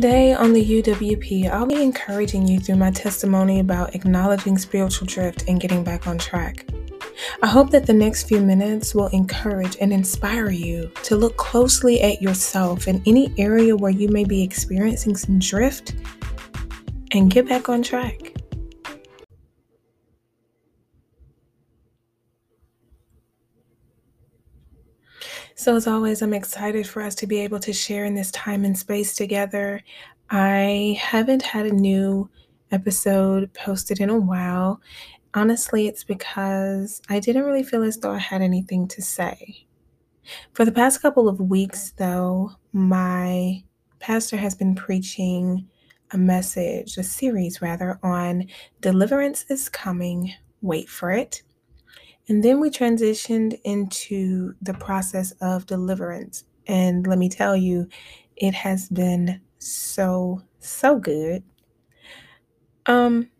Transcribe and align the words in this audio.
Today 0.00 0.32
on 0.32 0.52
the 0.52 0.64
UWP, 0.64 1.50
I'll 1.50 1.66
be 1.66 1.82
encouraging 1.82 2.46
you 2.46 2.60
through 2.60 2.76
my 2.76 2.92
testimony 2.92 3.58
about 3.58 3.96
acknowledging 3.96 4.56
spiritual 4.56 5.08
drift 5.08 5.48
and 5.48 5.58
getting 5.58 5.82
back 5.82 6.06
on 6.06 6.18
track. 6.18 6.64
I 7.42 7.48
hope 7.48 7.70
that 7.70 7.84
the 7.84 7.94
next 7.94 8.28
few 8.28 8.40
minutes 8.40 8.94
will 8.94 9.08
encourage 9.08 9.76
and 9.80 9.92
inspire 9.92 10.50
you 10.50 10.88
to 11.02 11.16
look 11.16 11.36
closely 11.36 12.00
at 12.00 12.22
yourself 12.22 12.86
in 12.86 13.02
any 13.06 13.34
area 13.38 13.76
where 13.76 13.90
you 13.90 14.08
may 14.08 14.22
be 14.22 14.40
experiencing 14.40 15.16
some 15.16 15.40
drift 15.40 15.96
and 17.10 17.28
get 17.28 17.48
back 17.48 17.68
on 17.68 17.82
track. 17.82 18.34
So, 25.58 25.74
as 25.74 25.88
always, 25.88 26.22
I'm 26.22 26.34
excited 26.34 26.86
for 26.86 27.02
us 27.02 27.16
to 27.16 27.26
be 27.26 27.40
able 27.40 27.58
to 27.58 27.72
share 27.72 28.04
in 28.04 28.14
this 28.14 28.30
time 28.30 28.64
and 28.64 28.78
space 28.78 29.16
together. 29.16 29.82
I 30.30 30.96
haven't 31.02 31.42
had 31.42 31.66
a 31.66 31.74
new 31.74 32.30
episode 32.70 33.52
posted 33.54 33.98
in 33.98 34.08
a 34.08 34.16
while. 34.16 34.80
Honestly, 35.34 35.88
it's 35.88 36.04
because 36.04 37.02
I 37.08 37.18
didn't 37.18 37.42
really 37.42 37.64
feel 37.64 37.82
as 37.82 37.96
though 37.96 38.12
I 38.12 38.18
had 38.18 38.40
anything 38.40 38.86
to 38.86 39.02
say. 39.02 39.66
For 40.52 40.64
the 40.64 40.70
past 40.70 41.02
couple 41.02 41.28
of 41.28 41.40
weeks, 41.40 41.90
though, 41.90 42.52
my 42.72 43.64
pastor 43.98 44.36
has 44.36 44.54
been 44.54 44.76
preaching 44.76 45.66
a 46.12 46.18
message, 46.18 46.96
a 46.98 47.02
series 47.02 47.60
rather, 47.60 47.98
on 48.04 48.46
deliverance 48.80 49.44
is 49.48 49.68
coming, 49.68 50.32
wait 50.62 50.88
for 50.88 51.10
it. 51.10 51.42
And 52.28 52.44
then 52.44 52.60
we 52.60 52.70
transitioned 52.70 53.58
into 53.64 54.54
the 54.60 54.74
process 54.74 55.32
of 55.40 55.66
deliverance. 55.66 56.44
And 56.66 57.06
let 57.06 57.18
me 57.18 57.28
tell 57.30 57.56
you, 57.56 57.88
it 58.36 58.54
has 58.54 58.88
been 58.88 59.40
so, 59.58 60.42
so 60.58 60.98
good. 60.98 61.42
Um, 62.86 63.30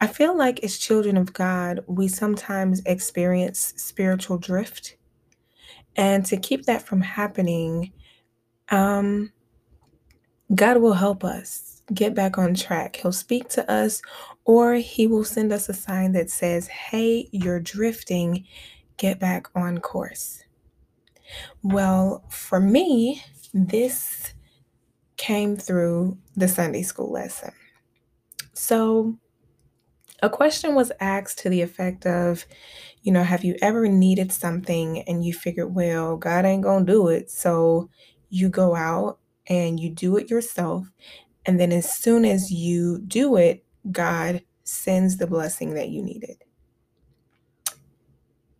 I 0.00 0.06
feel 0.06 0.36
like 0.36 0.62
as 0.62 0.78
children 0.78 1.16
of 1.16 1.32
God, 1.32 1.80
we 1.86 2.06
sometimes 2.06 2.82
experience 2.84 3.74
spiritual 3.76 4.38
drift. 4.38 4.96
And 5.96 6.24
to 6.26 6.36
keep 6.36 6.66
that 6.66 6.82
from 6.82 7.00
happening, 7.00 7.92
um, 8.68 9.32
God 10.54 10.76
will 10.78 10.92
help 10.92 11.24
us 11.24 11.77
get 11.92 12.14
back 12.14 12.38
on 12.38 12.54
track. 12.54 12.96
He'll 12.96 13.12
speak 13.12 13.48
to 13.50 13.70
us, 13.70 14.02
or 14.44 14.74
He 14.74 15.06
will 15.06 15.24
send 15.24 15.52
us 15.52 15.68
a 15.68 15.74
sign 15.74 16.12
that 16.12 16.30
says, 16.30 16.68
Hey, 16.68 17.28
you're 17.32 17.60
drifting, 17.60 18.44
get 18.96 19.18
back 19.18 19.48
on 19.54 19.78
course. 19.78 20.44
Well, 21.62 22.24
for 22.30 22.60
me, 22.60 23.22
this 23.52 24.32
came 25.16 25.56
through 25.56 26.18
the 26.36 26.48
Sunday 26.48 26.82
school 26.82 27.12
lesson. 27.12 27.52
So, 28.54 29.18
a 30.22 30.28
question 30.28 30.74
was 30.74 30.90
asked 31.00 31.38
to 31.40 31.48
the 31.48 31.62
effect 31.62 32.04
of, 32.06 32.44
you 33.02 33.12
know, 33.12 33.22
have 33.22 33.44
you 33.44 33.56
ever 33.62 33.88
needed 33.88 34.32
something 34.32 35.02
and 35.02 35.24
you 35.24 35.32
figured, 35.32 35.74
well, 35.74 36.16
God 36.16 36.44
ain't 36.44 36.64
gonna 36.64 36.84
do 36.84 37.08
it. 37.08 37.30
So 37.30 37.88
you 38.28 38.48
go 38.48 38.74
out 38.74 39.18
and 39.46 39.78
you 39.78 39.90
do 39.90 40.16
it 40.16 40.30
yourself. 40.30 40.90
And 41.48 41.58
then 41.58 41.72
as 41.72 41.90
soon 41.90 42.26
as 42.26 42.52
you 42.52 42.98
do 42.98 43.36
it, 43.36 43.64
God 43.90 44.42
sends 44.64 45.16
the 45.16 45.26
blessing 45.26 45.72
that 45.72 45.88
you 45.88 46.02
needed. 46.02 46.44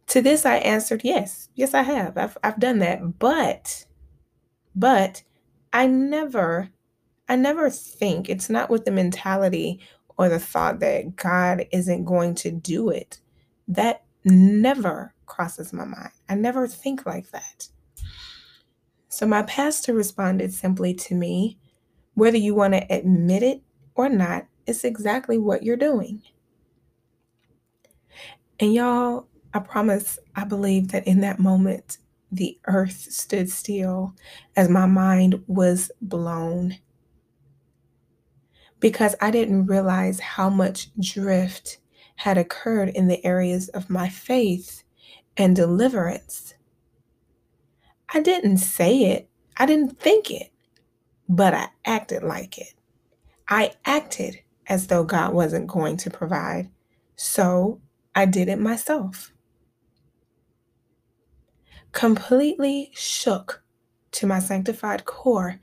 To 0.06 0.22
this, 0.22 0.46
I 0.46 0.56
answered, 0.56 1.02
yes, 1.04 1.50
yes, 1.54 1.74
I 1.74 1.82
have. 1.82 2.16
I've, 2.16 2.38
I've 2.42 2.58
done 2.58 2.78
that. 2.78 3.18
But, 3.18 3.84
but 4.74 5.22
I 5.70 5.86
never, 5.86 6.70
I 7.28 7.36
never 7.36 7.68
think 7.68 8.30
it's 8.30 8.48
not 8.48 8.70
with 8.70 8.86
the 8.86 8.90
mentality 8.90 9.80
or 10.16 10.30
the 10.30 10.40
thought 10.40 10.80
that 10.80 11.14
God 11.14 11.66
isn't 11.70 12.06
going 12.06 12.36
to 12.36 12.50
do 12.50 12.88
it. 12.88 13.20
That 13.68 14.04
never 14.24 15.12
crosses 15.26 15.74
my 15.74 15.84
mind. 15.84 16.12
I 16.30 16.36
never 16.36 16.66
think 16.66 17.04
like 17.04 17.32
that. 17.32 17.68
So 19.10 19.26
my 19.26 19.42
pastor 19.42 19.92
responded 19.92 20.54
simply 20.54 20.94
to 20.94 21.14
me 21.14 21.58
whether 22.18 22.36
you 22.36 22.54
want 22.54 22.74
to 22.74 22.86
admit 22.92 23.42
it 23.42 23.62
or 23.94 24.08
not, 24.08 24.46
it's 24.66 24.84
exactly 24.84 25.38
what 25.38 25.62
you're 25.62 25.76
doing. 25.76 26.22
And 28.60 28.74
y'all, 28.74 29.26
I 29.54 29.60
promise, 29.60 30.18
I 30.34 30.44
believe 30.44 30.88
that 30.88 31.06
in 31.06 31.20
that 31.20 31.38
moment, 31.38 31.98
the 32.30 32.58
earth 32.66 33.06
stood 33.10 33.48
still 33.48 34.14
as 34.56 34.68
my 34.68 34.84
mind 34.86 35.42
was 35.46 35.90
blown 36.02 36.76
because 38.80 39.14
I 39.20 39.30
didn't 39.30 39.66
realize 39.66 40.20
how 40.20 40.50
much 40.50 40.90
drift 41.00 41.78
had 42.16 42.36
occurred 42.36 42.90
in 42.90 43.06
the 43.06 43.24
areas 43.24 43.68
of 43.68 43.90
my 43.90 44.08
faith 44.08 44.82
and 45.36 45.54
deliverance. 45.56 46.54
I 48.12 48.20
didn't 48.20 48.58
say 48.58 49.04
it, 49.04 49.28
I 49.56 49.66
didn't 49.66 50.00
think 50.00 50.30
it, 50.30 50.50
but 51.28 51.54
I 51.54 51.68
acted 51.84 52.22
like 52.22 52.58
it. 52.58 52.74
I 53.48 53.72
acted 53.84 54.40
as 54.66 54.86
though 54.86 55.04
God 55.04 55.32
wasn't 55.32 55.66
going 55.66 55.96
to 55.98 56.10
provide, 56.10 56.70
so 57.16 57.80
I 58.14 58.26
did 58.26 58.48
it 58.48 58.58
myself. 58.58 59.32
Completely 61.92 62.90
shook 62.94 63.62
to 64.12 64.26
my 64.26 64.38
sanctified 64.38 65.04
core, 65.04 65.60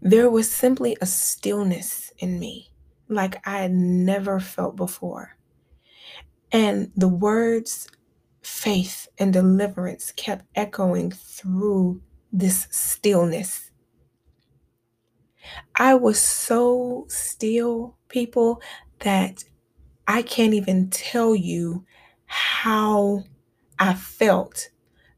there 0.00 0.30
was 0.30 0.50
simply 0.50 0.96
a 1.00 1.06
stillness 1.06 2.12
in 2.18 2.38
me 2.38 2.70
like 3.08 3.46
I 3.46 3.58
had 3.58 3.72
never 3.72 4.40
felt 4.40 4.76
before. 4.76 5.36
And 6.52 6.92
the 6.96 7.08
words 7.08 7.88
faith 8.42 9.08
and 9.18 9.32
deliverance 9.32 10.12
kept 10.12 10.44
echoing 10.54 11.10
through 11.10 12.02
this 12.32 12.68
stillness. 12.70 13.70
I 15.76 15.94
was 15.94 16.20
so 16.20 17.06
still, 17.08 17.96
people, 18.08 18.60
that 19.00 19.44
I 20.06 20.22
can't 20.22 20.54
even 20.54 20.90
tell 20.90 21.34
you 21.34 21.84
how 22.26 23.24
I 23.78 23.94
felt 23.94 24.70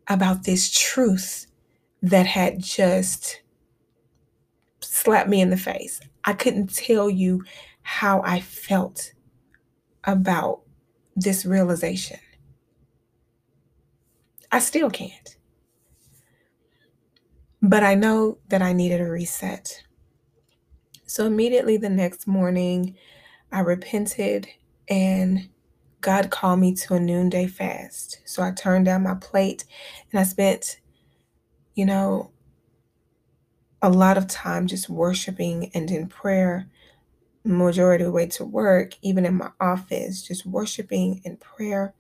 about 0.09 0.45
this 0.45 0.71
truth 0.71 1.47
that 2.03 2.27
had 2.27 2.63
just 2.63 3.43
slapped 4.81 5.29
me 5.29 5.41
in 5.41 5.51
the 5.51 5.57
face. 5.57 6.01
I 6.25 6.33
couldn't 6.33 6.75
tell 6.75 7.11
you 7.11 7.45
how 7.83 8.23
I 8.23 8.41
felt 8.41 9.13
about 10.05 10.61
this 11.15 11.45
realization. 11.45 12.19
I 14.53 14.59
still 14.61 14.91
can't. 14.91 15.37
But 17.63 17.83
I 17.83 17.95
know 17.95 18.39
that 18.49 18.63
I 18.63 18.73
needed 18.73 19.01
a 19.01 19.11
reset. 19.11 19.83
So 21.07 21.27
immediately 21.27 21.77
the 21.77 21.89
next 21.91 22.27
morning, 22.27 22.97
I 23.53 23.61
repented 23.61 24.49
and 24.89 25.49
God 26.01 26.31
called 26.31 26.61
me 26.61 26.75
to 26.75 26.95
a 26.95 27.01
noonday 27.01 27.47
fast. 27.47 28.21
So 28.25 28.43
I 28.43 28.51
turned 28.51 28.85
down 28.87 29.03
my 29.05 29.15
plate 29.15 29.65
and 30.11 30.21
I 30.21 30.25
spent, 30.25 30.81
you 31.75 31.87
know, 31.87 32.31
a 33.83 33.91
lot 33.91 34.19
of 34.19 34.27
time 34.27 34.67
just 34.67 34.89
worshiping 34.89 35.71
and 35.75 35.91
in 35.91 36.09
prayer, 36.09 36.69
majority 37.45 38.05
of 38.05 38.09
the 38.09 38.13
way 38.13 38.27
to 38.27 38.45
work, 38.45 38.95
even 39.03 39.25
in 39.25 39.35
my 39.35 39.51
office, 39.61 40.23
just 40.23 40.47
worshiping 40.47 41.21
and 41.25 41.41
prayer 41.41 41.95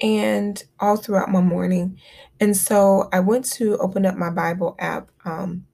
and 0.00 0.64
all 0.80 0.96
throughout 0.96 1.30
my 1.30 1.40
morning. 1.40 1.98
And 2.40 2.56
so 2.56 3.08
I 3.12 3.20
went 3.20 3.44
to 3.52 3.76
open 3.78 4.06
up 4.06 4.16
my 4.16 4.30
Bible 4.30 4.76
app. 4.78 5.10
Um, 5.24 5.66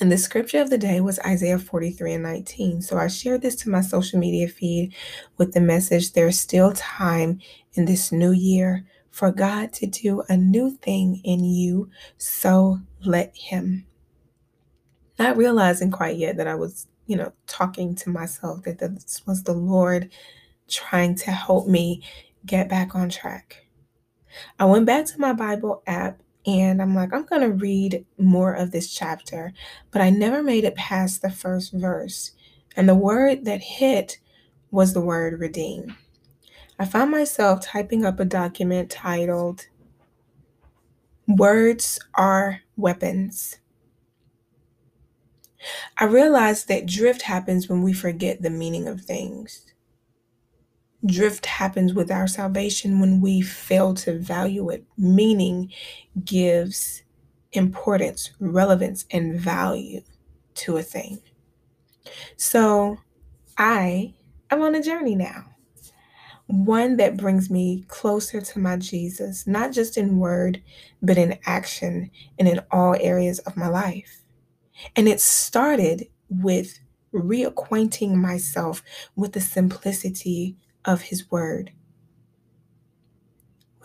and 0.00 0.10
the 0.10 0.16
scripture 0.16 0.62
of 0.62 0.70
the 0.70 0.78
day 0.78 1.00
was 1.00 1.18
Isaiah 1.20 1.58
43 1.58 2.14
and 2.14 2.22
19. 2.22 2.80
So 2.80 2.96
I 2.96 3.06
shared 3.08 3.42
this 3.42 3.54
to 3.56 3.70
my 3.70 3.82
social 3.82 4.18
media 4.18 4.48
feed 4.48 4.94
with 5.36 5.52
the 5.52 5.60
message 5.60 6.12
there's 6.12 6.40
still 6.40 6.72
time 6.72 7.38
in 7.74 7.84
this 7.84 8.10
new 8.10 8.32
year 8.32 8.86
for 9.10 9.30
God 9.30 9.72
to 9.74 9.86
do 9.86 10.22
a 10.28 10.36
new 10.36 10.70
thing 10.70 11.20
in 11.22 11.44
you. 11.44 11.90
So 12.16 12.80
let 13.04 13.36
Him. 13.36 13.86
Not 15.18 15.36
realizing 15.36 15.90
quite 15.90 16.16
yet 16.16 16.38
that 16.38 16.48
I 16.48 16.54
was, 16.54 16.86
you 17.06 17.16
know, 17.16 17.32
talking 17.46 17.94
to 17.96 18.08
myself, 18.08 18.62
that 18.62 18.78
this 18.78 19.22
was 19.26 19.42
the 19.42 19.52
Lord 19.52 20.10
trying 20.66 21.14
to 21.16 21.30
help 21.30 21.66
me 21.66 22.02
get 22.46 22.70
back 22.70 22.94
on 22.94 23.10
track. 23.10 23.66
I 24.58 24.64
went 24.64 24.86
back 24.86 25.04
to 25.06 25.20
my 25.20 25.34
Bible 25.34 25.82
app 25.86 26.22
and 26.46 26.80
I'm 26.80 26.94
like, 26.94 27.12
I'm 27.12 27.24
going 27.24 27.42
to 27.42 27.52
read 27.52 28.04
more 28.18 28.54
of 28.54 28.70
this 28.70 28.92
chapter, 28.92 29.52
but 29.90 30.00
I 30.02 30.10
never 30.10 30.42
made 30.42 30.64
it 30.64 30.74
past 30.74 31.22
the 31.22 31.30
first 31.30 31.72
verse. 31.72 32.32
And 32.76 32.88
the 32.88 32.94
word 32.94 33.44
that 33.44 33.60
hit 33.60 34.18
was 34.70 34.94
the 34.94 35.00
word 35.00 35.40
redeem. 35.40 35.96
I 36.78 36.86
found 36.86 37.10
myself 37.10 37.60
typing 37.60 38.04
up 38.04 38.20
a 38.20 38.24
document 38.24 38.90
titled 38.90 39.66
Words 41.28 42.00
Are 42.14 42.62
Weapons. 42.76 43.58
I 45.98 46.04
realized 46.04 46.68
that 46.68 46.86
drift 46.86 47.22
happens 47.22 47.68
when 47.68 47.82
we 47.82 47.92
forget 47.92 48.40
the 48.40 48.50
meaning 48.50 48.88
of 48.88 49.02
things. 49.02 49.66
Drift 51.06 51.46
happens 51.46 51.94
with 51.94 52.10
our 52.10 52.26
salvation 52.26 53.00
when 53.00 53.20
we 53.20 53.40
fail 53.40 53.94
to 53.94 54.18
value 54.18 54.68
it. 54.68 54.84
Meaning 54.98 55.72
gives 56.24 57.02
importance, 57.52 58.30
relevance, 58.38 59.06
and 59.10 59.40
value 59.40 60.02
to 60.54 60.76
a 60.76 60.82
thing. 60.82 61.20
So 62.36 62.98
I 63.56 64.14
am 64.50 64.62
on 64.62 64.74
a 64.74 64.82
journey 64.82 65.14
now. 65.14 65.46
One 66.46 66.96
that 66.96 67.16
brings 67.16 67.48
me 67.48 67.84
closer 67.88 68.40
to 68.40 68.58
my 68.58 68.76
Jesus, 68.76 69.46
not 69.46 69.72
just 69.72 69.96
in 69.96 70.18
word, 70.18 70.62
but 71.00 71.16
in 71.16 71.38
action 71.46 72.10
and 72.38 72.48
in 72.48 72.60
all 72.72 72.96
areas 72.98 73.38
of 73.40 73.56
my 73.56 73.68
life. 73.68 74.22
And 74.96 75.08
it 75.08 75.20
started 75.20 76.08
with 76.28 76.80
reacquainting 77.14 78.14
myself 78.14 78.82
with 79.14 79.32
the 79.32 79.40
simplicity 79.40 80.56
of 80.84 81.02
His 81.02 81.30
Word, 81.30 81.72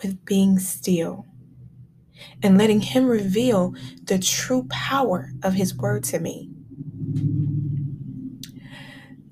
with 0.02 0.24
being 0.24 0.58
still, 0.58 1.26
and 2.42 2.58
letting 2.58 2.80
Him 2.80 3.06
reveal 3.06 3.74
the 4.02 4.18
true 4.18 4.66
power 4.70 5.32
of 5.42 5.54
His 5.54 5.76
Word 5.76 6.04
to 6.04 6.18
me. 6.18 6.50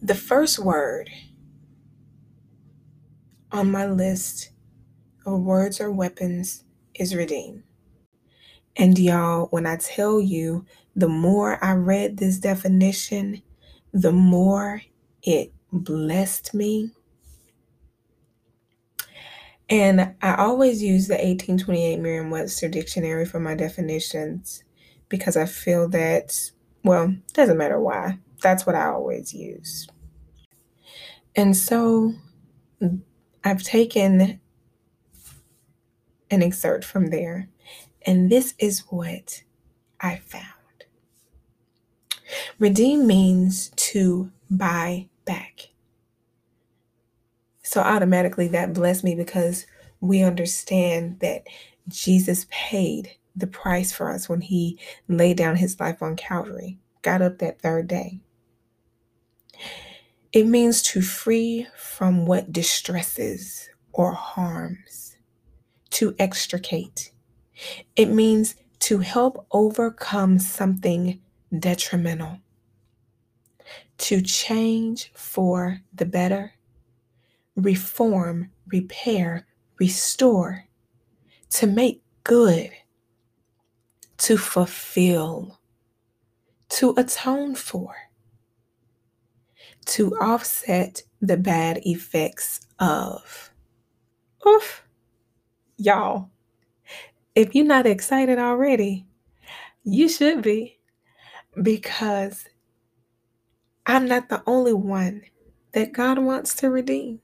The 0.02 0.14
first 0.14 0.58
word 0.58 1.08
on 3.50 3.70
my 3.70 3.86
list 3.86 4.50
of 5.24 5.40
words 5.40 5.80
or 5.80 5.90
weapons 5.90 6.64
is 6.94 7.14
redeem. 7.14 7.64
And 8.76 8.98
y'all, 8.98 9.46
when 9.46 9.64
I 9.64 9.76
tell 9.76 10.20
you, 10.20 10.66
the 10.94 11.08
more 11.08 11.62
I 11.64 11.72
read 11.72 12.18
this 12.18 12.38
definition, 12.38 13.42
the 13.92 14.12
more 14.12 14.82
it 15.22 15.52
blessed 15.72 16.52
me 16.52 16.90
and 19.68 20.14
I 20.20 20.34
always 20.34 20.82
use 20.82 21.08
the 21.08 21.14
1828 21.14 21.98
Merriam 21.98 22.30
Webster 22.30 22.68
Dictionary 22.68 23.24
for 23.24 23.40
my 23.40 23.54
definitions 23.54 24.62
because 25.08 25.36
I 25.36 25.46
feel 25.46 25.88
that, 25.88 26.50
well, 26.82 27.14
doesn't 27.32 27.56
matter 27.56 27.80
why. 27.80 28.18
That's 28.42 28.66
what 28.66 28.74
I 28.74 28.86
always 28.86 29.32
use. 29.32 29.88
And 31.34 31.56
so 31.56 32.12
I've 33.42 33.62
taken 33.62 34.40
an 36.30 36.42
excerpt 36.42 36.84
from 36.84 37.08
there, 37.08 37.48
and 38.06 38.30
this 38.30 38.54
is 38.58 38.84
what 38.90 39.42
I 40.00 40.16
found. 40.16 40.44
Redeem 42.58 43.06
means 43.06 43.70
to 43.76 44.30
buy 44.50 45.08
back. 45.24 45.70
So 47.74 47.80
automatically 47.80 48.46
that 48.46 48.72
blessed 48.72 49.02
me 49.02 49.16
because 49.16 49.66
we 50.00 50.22
understand 50.22 51.18
that 51.18 51.42
Jesus 51.88 52.46
paid 52.48 53.10
the 53.34 53.48
price 53.48 53.90
for 53.90 54.12
us 54.12 54.28
when 54.28 54.42
he 54.42 54.78
laid 55.08 55.38
down 55.38 55.56
his 55.56 55.80
life 55.80 56.00
on 56.00 56.14
Calvary, 56.14 56.78
got 57.02 57.20
up 57.20 57.38
that 57.38 57.60
third 57.60 57.88
day. 57.88 58.20
It 60.32 60.46
means 60.46 60.82
to 60.82 61.02
free 61.02 61.66
from 61.76 62.26
what 62.26 62.52
distresses 62.52 63.68
or 63.92 64.12
harms, 64.12 65.16
to 65.90 66.14
extricate. 66.16 67.10
It 67.96 68.06
means 68.06 68.54
to 68.82 68.98
help 68.98 69.48
overcome 69.50 70.38
something 70.38 71.20
detrimental, 71.58 72.38
to 73.98 74.22
change 74.22 75.10
for 75.16 75.80
the 75.92 76.06
better, 76.06 76.52
reform, 77.56 78.50
repair, 78.68 79.46
restore, 79.78 80.64
to 81.50 81.66
make 81.66 82.02
good, 82.24 82.70
to 84.18 84.36
fulfill, 84.36 85.60
to 86.68 86.94
atone 86.96 87.54
for, 87.54 87.94
to 89.86 90.12
offset 90.20 91.02
the 91.20 91.36
bad 91.36 91.80
effects 91.84 92.60
of. 92.78 93.50
Oof, 94.46 94.84
y'all, 95.76 96.30
if 97.34 97.54
you're 97.54 97.64
not 97.64 97.86
excited 97.86 98.38
already, 98.38 99.06
you 99.84 100.08
should 100.08 100.42
be 100.42 100.78
because 101.62 102.46
I'm 103.86 104.06
not 104.08 104.28
the 104.28 104.42
only 104.46 104.72
one 104.72 105.22
that 105.72 105.92
God 105.92 106.18
wants 106.18 106.54
to 106.56 106.70
redeem. 106.70 107.20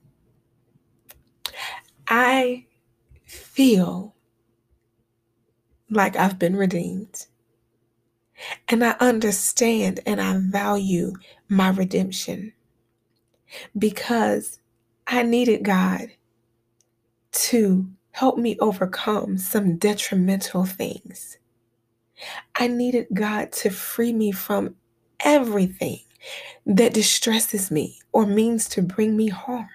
I 2.13 2.65
feel 3.23 4.13
like 5.89 6.17
I've 6.17 6.37
been 6.37 6.57
redeemed. 6.57 7.25
And 8.67 8.83
I 8.83 8.97
understand 8.99 10.01
and 10.05 10.19
I 10.19 10.37
value 10.37 11.13
my 11.47 11.69
redemption 11.69 12.51
because 13.77 14.59
I 15.07 15.23
needed 15.23 15.63
God 15.63 16.11
to 17.31 17.87
help 18.11 18.37
me 18.37 18.57
overcome 18.59 19.37
some 19.37 19.77
detrimental 19.77 20.65
things. 20.65 21.37
I 22.55 22.67
needed 22.67 23.07
God 23.13 23.53
to 23.53 23.69
free 23.69 24.11
me 24.11 24.33
from 24.33 24.75
everything 25.21 26.01
that 26.65 26.93
distresses 26.93 27.71
me 27.71 27.99
or 28.11 28.25
means 28.25 28.67
to 28.69 28.81
bring 28.81 29.15
me 29.15 29.29
harm, 29.29 29.69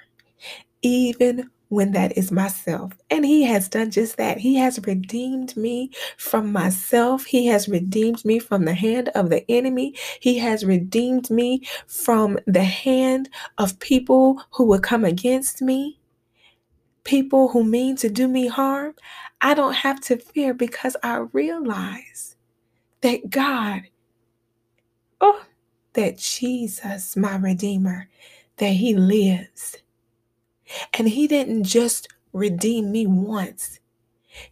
even 0.82 1.50
when 1.68 1.92
that 1.92 2.16
is 2.16 2.30
myself. 2.30 2.92
And 3.10 3.24
He 3.24 3.42
has 3.44 3.68
done 3.68 3.90
just 3.90 4.16
that. 4.18 4.38
He 4.38 4.56
has 4.56 4.78
redeemed 4.86 5.56
me 5.56 5.90
from 6.16 6.52
myself. 6.52 7.24
He 7.24 7.46
has 7.46 7.68
redeemed 7.68 8.24
me 8.24 8.38
from 8.38 8.64
the 8.64 8.74
hand 8.74 9.08
of 9.10 9.30
the 9.30 9.50
enemy. 9.50 9.94
He 10.20 10.38
has 10.38 10.64
redeemed 10.64 11.30
me 11.30 11.62
from 11.86 12.38
the 12.46 12.64
hand 12.64 13.28
of 13.58 13.78
people 13.80 14.42
who 14.52 14.64
would 14.66 14.82
come 14.82 15.04
against 15.04 15.62
me, 15.62 15.98
people 17.04 17.48
who 17.48 17.64
mean 17.64 17.96
to 17.96 18.08
do 18.08 18.28
me 18.28 18.46
harm. 18.46 18.94
I 19.40 19.54
don't 19.54 19.74
have 19.74 20.00
to 20.02 20.16
fear 20.16 20.54
because 20.54 20.96
I 21.02 21.16
realize 21.32 22.36
that 23.02 23.28
God, 23.30 23.82
oh, 25.20 25.44
that 25.92 26.18
Jesus, 26.18 27.16
my 27.16 27.36
Redeemer, 27.36 28.08
that 28.56 28.70
He 28.70 28.94
lives 28.94 29.76
and 30.94 31.08
He 31.08 31.26
didn't 31.26 31.64
just 31.64 32.08
redeem 32.32 32.92
me 32.92 33.06
once, 33.06 33.80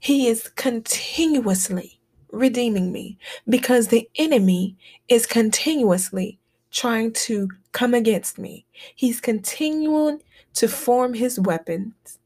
He 0.01 0.29
is 0.29 0.49
continuously 0.49 2.01
redeeming 2.31 2.93
me 2.93 3.19
because 3.49 3.89
the 3.89 4.09
enemy 4.17 4.77
is 5.09 5.27
continuously 5.27 6.39
trying 6.71 7.13
to 7.13 7.49
come 7.73 7.95
against 7.95 8.39
me. 8.39 8.67
He's 8.95 9.21
continuing 9.21 10.21
to 10.55 10.69
form 10.69 11.15
his 11.15 11.39
weapons, 11.39 12.19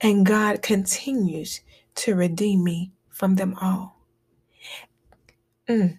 and 0.00 0.26
God 0.26 0.62
continues 0.62 1.60
to 1.96 2.14
redeem 2.14 2.62
me 2.62 2.92
from 3.08 3.36
them 3.36 3.56
all. 3.60 3.96
Mm. 5.68 5.98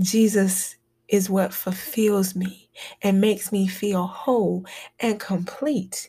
Jesus 0.00 0.76
is 1.08 1.28
what 1.28 1.52
fulfills 1.52 2.34
me 2.34 2.70
and 3.02 3.20
makes 3.20 3.52
me 3.52 3.66
feel 3.68 4.06
whole 4.06 4.64
and 4.98 5.20
complete. 5.20 6.08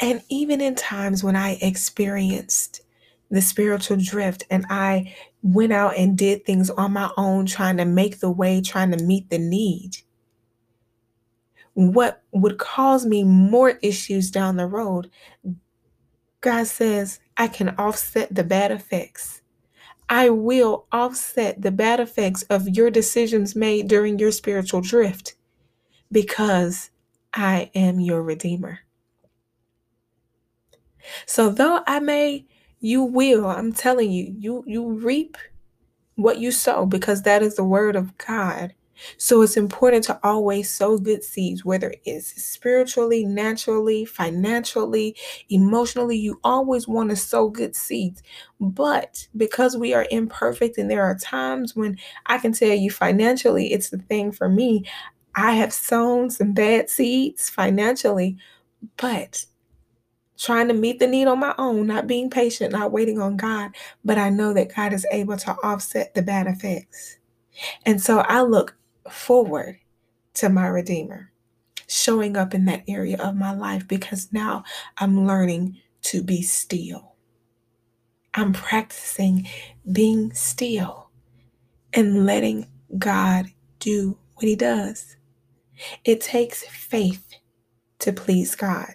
And 0.00 0.22
even 0.28 0.60
in 0.60 0.74
times 0.74 1.22
when 1.22 1.36
I 1.36 1.58
experienced 1.60 2.82
the 3.30 3.42
spiritual 3.42 3.96
drift 3.96 4.44
and 4.50 4.64
I 4.70 5.14
went 5.42 5.72
out 5.72 5.96
and 5.96 6.16
did 6.16 6.44
things 6.44 6.70
on 6.70 6.92
my 6.92 7.10
own, 7.16 7.46
trying 7.46 7.76
to 7.78 7.84
make 7.84 8.20
the 8.20 8.30
way, 8.30 8.60
trying 8.60 8.92
to 8.92 9.04
meet 9.04 9.30
the 9.30 9.38
need, 9.38 9.98
what 11.74 12.22
would 12.32 12.58
cause 12.58 13.04
me 13.04 13.22
more 13.22 13.78
issues 13.82 14.30
down 14.30 14.56
the 14.56 14.66
road, 14.66 15.10
God 16.40 16.66
says, 16.66 17.20
I 17.36 17.48
can 17.48 17.70
offset 17.70 18.34
the 18.34 18.44
bad 18.44 18.70
effects. 18.70 19.42
I 20.08 20.30
will 20.30 20.86
offset 20.92 21.60
the 21.60 21.72
bad 21.72 22.00
effects 22.00 22.44
of 22.44 22.68
your 22.68 22.90
decisions 22.90 23.56
made 23.56 23.88
during 23.88 24.18
your 24.18 24.30
spiritual 24.30 24.80
drift 24.80 25.34
because 26.12 26.90
I 27.34 27.70
am 27.74 28.00
your 28.00 28.22
Redeemer. 28.22 28.80
So 31.26 31.50
though 31.50 31.82
I 31.86 32.00
may, 32.00 32.46
you 32.80 33.02
will, 33.02 33.46
I'm 33.46 33.72
telling 33.72 34.10
you, 34.10 34.34
you 34.38 34.64
you 34.66 34.88
reap 34.90 35.36
what 36.16 36.38
you 36.38 36.50
sow 36.50 36.86
because 36.86 37.22
that 37.22 37.42
is 37.42 37.56
the 37.56 37.64
word 37.64 37.96
of 37.96 38.16
God. 38.18 38.74
So 39.18 39.42
it's 39.42 39.58
important 39.58 40.04
to 40.04 40.18
always 40.22 40.70
sow 40.70 40.96
good 40.96 41.22
seeds, 41.22 41.64
whether 41.64 41.92
it's 42.06 42.42
spiritually, 42.42 43.26
naturally, 43.26 44.06
financially, 44.06 45.14
emotionally. 45.50 46.16
You 46.16 46.40
always 46.42 46.88
want 46.88 47.10
to 47.10 47.16
sow 47.16 47.48
good 47.50 47.76
seeds. 47.76 48.22
But 48.58 49.28
because 49.36 49.76
we 49.76 49.92
are 49.92 50.06
imperfect, 50.10 50.78
and 50.78 50.90
there 50.90 51.04
are 51.04 51.14
times 51.16 51.76
when 51.76 51.98
I 52.24 52.38
can 52.38 52.52
tell 52.52 52.74
you 52.74 52.90
financially, 52.90 53.72
it's 53.72 53.90
the 53.90 53.98
thing 53.98 54.32
for 54.32 54.48
me. 54.48 54.84
I 55.34 55.52
have 55.56 55.74
sown 55.74 56.30
some 56.30 56.54
bad 56.54 56.88
seeds 56.88 57.50
financially, 57.50 58.38
but 58.96 59.44
trying 60.38 60.68
to 60.68 60.74
meet 60.74 60.98
the 60.98 61.06
need 61.06 61.26
on 61.26 61.38
my 61.38 61.54
own, 61.58 61.86
not 61.86 62.06
being 62.06 62.30
patient, 62.30 62.72
not 62.72 62.92
waiting 62.92 63.20
on 63.20 63.36
God, 63.36 63.72
but 64.04 64.18
I 64.18 64.30
know 64.30 64.52
that 64.52 64.74
God 64.74 64.92
is 64.92 65.06
able 65.10 65.36
to 65.38 65.56
offset 65.62 66.14
the 66.14 66.22
bad 66.22 66.46
effects. 66.46 67.18
And 67.84 68.00
so 68.00 68.18
I 68.20 68.42
look 68.42 68.76
forward 69.10 69.78
to 70.34 70.48
my 70.48 70.66
Redeemer 70.66 71.32
showing 71.88 72.36
up 72.36 72.54
in 72.54 72.64
that 72.66 72.84
area 72.88 73.16
of 73.18 73.36
my 73.36 73.54
life 73.54 73.86
because 73.86 74.32
now 74.32 74.64
I'm 74.98 75.26
learning 75.26 75.78
to 76.02 76.22
be 76.22 76.42
still. 76.42 77.14
I'm 78.34 78.52
practicing 78.52 79.48
being 79.92 80.32
still 80.34 81.10
and 81.92 82.26
letting 82.26 82.66
God 82.98 83.46
do 83.78 84.18
what 84.34 84.46
He 84.46 84.56
does. 84.56 85.16
It 86.04 86.20
takes 86.20 86.64
faith 86.64 87.26
to 88.00 88.12
please 88.12 88.54
God. 88.54 88.94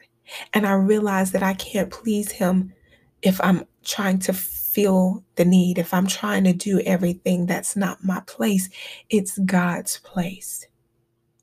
And 0.54 0.66
I 0.66 0.74
realize 0.74 1.32
that 1.32 1.44
I 1.44 1.54
can't 1.54 1.92
please 1.92 2.32
Him 2.32 2.74
if 3.22 3.40
I'm 3.42 3.66
trying 3.84 4.20
to 4.20 4.34
feel 4.34 5.24
the 5.36 5.46
need, 5.46 5.78
if 5.78 5.94
I'm 5.94 6.08
trying 6.08 6.46
to 6.46 6.54
do 6.54 6.80
everything, 6.82 7.46
that's 7.46 7.76
not 7.76 8.04
my 8.04 8.22
place. 8.26 8.70
It's 9.10 9.38
God's 9.40 9.98
place. 10.00 10.66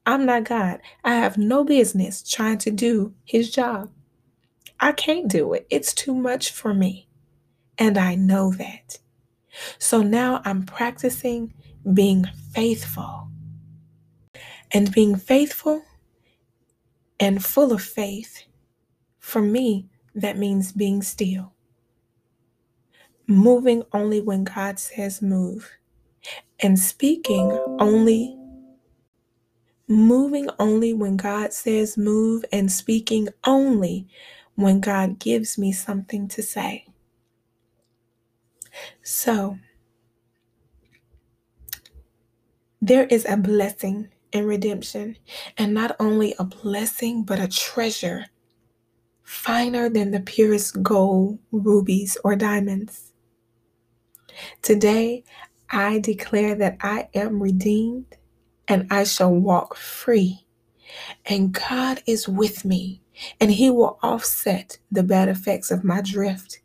I'm 0.06 0.24
not 0.24 0.44
God. 0.44 0.80
I 1.04 1.16
have 1.16 1.36
no 1.36 1.64
business 1.64 2.22
trying 2.22 2.58
to 2.58 2.70
do 2.70 3.14
his 3.24 3.50
job. 3.50 3.90
I 4.80 4.92
can't 4.92 5.28
do 5.28 5.52
it. 5.52 5.66
It's 5.68 5.92
too 5.92 6.14
much 6.14 6.50
for 6.50 6.72
me. 6.72 7.08
And 7.76 7.98
I 7.98 8.14
know 8.14 8.52
that. 8.52 8.98
So 9.78 10.02
now 10.02 10.40
I'm 10.44 10.64
practicing 10.64 11.52
being 11.92 12.24
faithful. 12.54 13.28
And 14.70 14.92
being 14.92 15.16
faithful 15.16 15.82
and 17.20 17.44
full 17.44 17.72
of 17.72 17.82
faith, 17.82 18.44
for 19.28 19.42
me, 19.42 19.86
that 20.14 20.38
means 20.38 20.72
being 20.72 21.02
still. 21.02 21.52
Moving 23.26 23.82
only 23.92 24.22
when 24.22 24.44
God 24.44 24.78
says 24.78 25.20
move, 25.20 25.70
and 26.60 26.78
speaking 26.78 27.50
only, 27.78 28.34
moving 29.86 30.48
only 30.58 30.94
when 30.94 31.18
God 31.18 31.52
says 31.52 31.98
move, 31.98 32.42
and 32.50 32.72
speaking 32.72 33.28
only 33.46 34.08
when 34.54 34.80
God 34.80 35.18
gives 35.18 35.58
me 35.58 35.72
something 35.72 36.26
to 36.28 36.42
say. 36.42 36.86
So, 39.02 39.58
there 42.80 43.04
is 43.04 43.26
a 43.28 43.36
blessing 43.36 44.08
in 44.32 44.46
redemption, 44.46 45.18
and 45.58 45.74
not 45.74 45.96
only 46.00 46.34
a 46.38 46.44
blessing, 46.44 47.24
but 47.24 47.38
a 47.38 47.46
treasure 47.46 48.24
finer 49.58 49.88
than 49.88 50.12
the 50.12 50.20
purest 50.20 50.80
gold, 50.84 51.36
rubies, 51.50 52.16
or 52.22 52.36
diamonds. 52.36 53.12
Today, 54.62 55.24
I 55.68 55.98
declare 55.98 56.54
that 56.54 56.76
I 56.80 57.08
am 57.12 57.42
redeemed 57.42 58.16
and 58.68 58.86
I 58.88 59.02
shall 59.02 59.34
walk 59.34 59.74
free. 59.74 60.46
And 61.26 61.52
God 61.52 62.04
is 62.06 62.28
with 62.28 62.64
me, 62.64 63.02
and 63.40 63.50
He 63.50 63.68
will 63.68 63.98
offset 64.00 64.78
the 64.92 65.02
bad 65.02 65.28
effects 65.28 65.72
of 65.72 65.82
my 65.82 66.02
drift. 66.02 66.60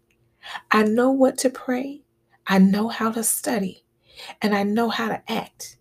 I 0.70 0.84
know 0.84 1.10
what 1.10 1.40
to 1.40 1.50
pray, 1.50 2.04
I 2.46 2.60
know 2.60 2.90
how 2.90 3.12
to 3.14 3.24
study, 3.24 3.86
and 4.40 4.54
I 4.54 4.62
know 4.62 4.90
how 4.90 5.08
to 5.08 5.24
act. 5.28 5.78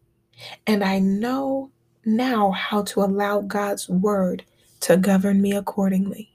And 0.66 0.82
I 0.82 0.98
know 0.98 1.72
now 2.06 2.52
how 2.52 2.84
to 2.84 3.00
allow 3.00 3.42
God's 3.42 3.86
word 3.86 4.46
to 4.80 4.96
govern 4.96 5.42
me 5.42 5.52
accordingly. 5.52 6.31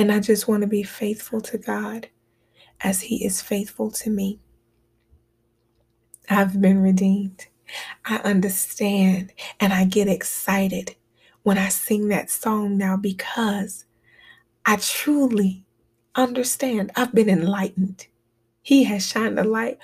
And 0.00 0.10
I 0.10 0.18
just 0.18 0.48
want 0.48 0.62
to 0.62 0.66
be 0.66 0.82
faithful 0.82 1.42
to 1.42 1.58
God 1.58 2.08
as 2.80 3.02
He 3.02 3.22
is 3.22 3.42
faithful 3.42 3.90
to 3.90 4.08
me. 4.08 4.40
I've 6.30 6.58
been 6.58 6.80
redeemed. 6.80 7.48
I 8.06 8.16
understand 8.16 9.34
and 9.60 9.74
I 9.74 9.84
get 9.84 10.08
excited 10.08 10.96
when 11.42 11.58
I 11.58 11.68
sing 11.68 12.08
that 12.08 12.30
song 12.30 12.78
now 12.78 12.96
because 12.96 13.84
I 14.64 14.76
truly 14.76 15.66
understand. 16.14 16.92
I've 16.96 17.14
been 17.14 17.28
enlightened. 17.28 18.06
He 18.62 18.84
has 18.84 19.06
shined 19.06 19.38
a 19.38 19.44
light 19.44 19.76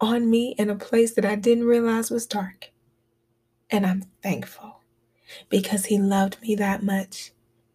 on 0.00 0.30
me 0.30 0.54
in 0.56 0.70
a 0.70 0.76
place 0.76 1.14
that 1.14 1.24
I 1.24 1.34
didn't 1.34 1.64
realize 1.66 2.12
was 2.12 2.28
dark. 2.28 2.70
And 3.70 3.84
I'm 3.84 4.04
thankful 4.22 4.82
because 5.48 5.86
He 5.86 5.98
loved 5.98 6.40
me 6.42 6.54
that 6.54 6.84
much. 6.84 7.32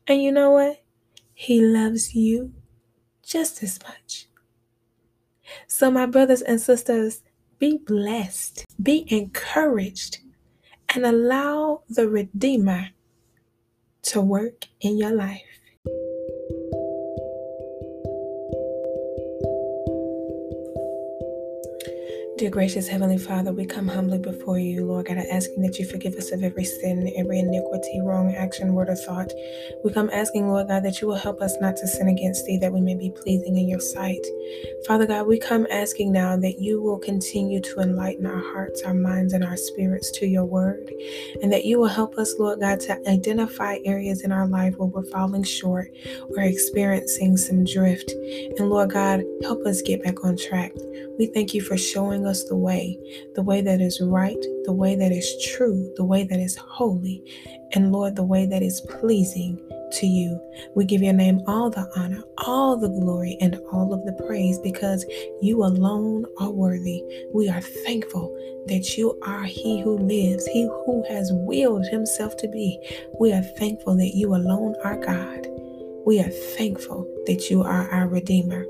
And 0.07 0.23
you 0.23 0.31
know 0.31 0.51
what? 0.51 0.82
He 1.43 1.59
loves 1.59 2.15
you 2.15 2.53
just 3.21 3.61
as 3.63 3.77
much. 3.83 4.29
So, 5.67 5.91
my 5.91 6.05
brothers 6.05 6.41
and 6.41 6.61
sisters, 6.61 7.21
be 7.59 7.79
blessed, 7.79 8.65
be 8.81 9.03
encouraged, 9.09 10.19
and 10.95 11.05
allow 11.05 11.83
the 11.89 12.07
Redeemer 12.07 12.91
to 14.03 14.21
work 14.21 14.67
in 14.79 14.97
your 14.97 15.11
life. 15.11 15.59
Dear 22.35 22.49
gracious 22.49 22.87
Heavenly 22.87 23.19
Father, 23.19 23.53
we 23.53 23.63
come 23.63 23.87
humbly 23.87 24.17
before 24.17 24.57
you, 24.57 24.87
Lord 24.87 25.05
God, 25.05 25.19
asking 25.19 25.61
that 25.61 25.77
you 25.77 25.85
forgive 25.85 26.15
us 26.15 26.31
of 26.31 26.43
every 26.43 26.63
sin, 26.63 27.13
every 27.15 27.37
iniquity, 27.37 28.01
wrong 28.01 28.33
action, 28.33 28.73
word, 28.73 28.89
or 28.89 28.95
thought. 28.95 29.31
We 29.83 29.93
come 29.93 30.09
asking, 30.11 30.49
Lord 30.49 30.67
God, 30.67 30.81
that 30.81 30.99
you 30.99 31.07
will 31.07 31.15
help 31.15 31.41
us 31.41 31.55
not 31.61 31.77
to 31.77 31.87
sin 31.87 32.07
against 32.07 32.45
thee, 32.45 32.57
that 32.57 32.73
we 32.73 32.81
may 32.81 32.95
be 32.95 33.11
pleasing 33.11 33.55
in 33.55 33.69
your 33.69 33.79
sight. 33.79 34.25
Father 34.87 35.05
God, 35.05 35.27
we 35.27 35.37
come 35.37 35.67
asking 35.69 36.11
now 36.11 36.35
that 36.37 36.59
you 36.59 36.81
will 36.81 36.97
continue 36.97 37.61
to 37.61 37.79
enlighten 37.81 38.25
our 38.25 38.41
hearts, 38.41 38.81
our 38.81 38.95
minds, 38.95 39.33
and 39.33 39.43
our 39.43 39.55
spirits 39.55 40.09
to 40.13 40.25
your 40.25 40.45
word, 40.45 40.91
and 41.43 41.53
that 41.53 41.65
you 41.65 41.79
will 41.79 41.87
help 41.87 42.17
us, 42.17 42.33
Lord 42.39 42.61
God, 42.61 42.79
to 42.81 42.99
identify 43.07 43.77
areas 43.85 44.23
in 44.23 44.31
our 44.31 44.47
life 44.47 44.75
where 44.77 44.89
we're 44.89 45.03
falling 45.03 45.43
short 45.43 45.91
or 46.31 46.41
experiencing 46.41 47.37
some 47.37 47.63
drift. 47.63 48.11
And 48.57 48.71
Lord 48.71 48.89
God, 48.89 49.21
help 49.43 49.67
us 49.67 49.83
get 49.83 50.03
back 50.03 50.23
on 50.23 50.35
track. 50.35 50.73
We 51.19 51.27
thank 51.27 51.53
you 51.53 51.61
for 51.61 51.77
showing 51.77 52.22
us 52.25 52.43
the 52.45 52.55
way, 52.55 52.97
the 53.35 53.41
way 53.41 53.61
that 53.61 53.81
is 53.81 54.01
right, 54.01 54.41
the 54.65 54.73
way 54.73 54.95
that 54.95 55.11
is 55.11 55.29
true, 55.45 55.91
the 55.95 56.03
way 56.03 56.23
that 56.23 56.39
is 56.39 56.55
holy, 56.55 57.23
and 57.73 57.91
Lord, 57.91 58.15
the 58.15 58.23
way 58.23 58.45
that 58.45 58.61
is 58.61 58.81
pleasing 58.81 59.59
to 59.93 60.07
you. 60.07 60.39
We 60.75 60.85
give 60.85 61.01
your 61.01 61.13
name 61.13 61.41
all 61.47 61.69
the 61.69 61.89
honor, 61.95 62.23
all 62.39 62.77
the 62.77 62.89
glory, 62.89 63.37
and 63.41 63.59
all 63.71 63.93
of 63.93 64.05
the 64.05 64.13
praise 64.27 64.59
because 64.59 65.05
you 65.41 65.63
alone 65.63 66.25
are 66.39 66.51
worthy. 66.51 67.03
We 67.33 67.49
are 67.49 67.61
thankful 67.61 68.33
that 68.67 68.97
you 68.97 69.17
are 69.23 69.43
He 69.43 69.81
who 69.81 69.97
lives, 69.97 70.45
He 70.47 70.63
who 70.63 71.03
has 71.09 71.29
willed 71.33 71.85
Himself 71.87 72.35
to 72.37 72.47
be. 72.47 72.79
We 73.19 73.33
are 73.33 73.43
thankful 73.43 73.95
that 73.97 74.15
you 74.15 74.33
alone 74.33 74.75
are 74.83 74.97
God. 74.97 75.47
We 76.05 76.19
are 76.19 76.29
thankful 76.57 77.07
that 77.27 77.49
you 77.49 77.61
are 77.61 77.89
our 77.89 78.07
Redeemer. 78.07 78.65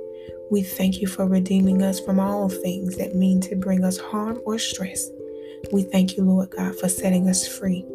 We 0.51 0.61
thank 0.61 1.01
you 1.01 1.07
for 1.07 1.25
redeeming 1.25 1.81
us 1.81 1.99
from 1.99 2.19
all 2.19 2.49
things 2.49 2.97
that 2.97 3.15
mean 3.15 3.41
to 3.41 3.55
bring 3.55 3.83
us 3.83 3.97
harm 3.97 4.39
or 4.45 4.59
stress. 4.59 5.09
We 5.71 5.83
thank 5.83 6.17
you, 6.17 6.23
Lord 6.23 6.51
God, 6.51 6.77
for 6.77 6.89
setting 6.89 7.29
us 7.29 7.47
free. 7.47 7.85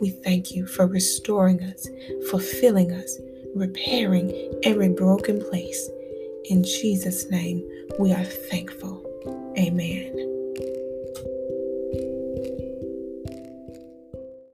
We 0.00 0.10
thank 0.10 0.54
you 0.54 0.66
for 0.66 0.86
restoring 0.86 1.62
us, 1.62 1.86
fulfilling 2.30 2.92
us, 2.92 3.18
repairing 3.54 4.60
every 4.64 4.88
broken 4.88 5.40
place. 5.48 5.88
In 6.50 6.62
Jesus' 6.62 7.30
name, 7.30 7.66
we 7.98 8.12
are 8.12 8.24
thankful. 8.24 9.02
Amen. 9.56 10.33